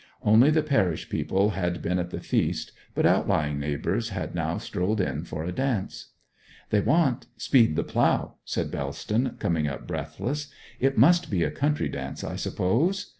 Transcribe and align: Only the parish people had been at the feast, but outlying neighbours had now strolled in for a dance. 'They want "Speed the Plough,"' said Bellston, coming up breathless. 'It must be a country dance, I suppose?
Only 0.23 0.49
the 0.49 0.63
parish 0.63 1.09
people 1.11 1.51
had 1.51 1.83
been 1.83 1.99
at 1.99 2.09
the 2.09 2.19
feast, 2.19 2.71
but 2.95 3.05
outlying 3.05 3.59
neighbours 3.59 4.09
had 4.09 4.33
now 4.33 4.57
strolled 4.57 4.99
in 4.99 5.25
for 5.25 5.43
a 5.43 5.51
dance. 5.51 6.13
'They 6.71 6.81
want 6.81 7.27
"Speed 7.37 7.75
the 7.75 7.83
Plough,"' 7.83 8.33
said 8.43 8.71
Bellston, 8.71 9.35
coming 9.37 9.67
up 9.67 9.85
breathless. 9.85 10.51
'It 10.79 10.97
must 10.97 11.29
be 11.29 11.43
a 11.43 11.51
country 11.51 11.87
dance, 11.87 12.23
I 12.23 12.35
suppose? 12.35 13.09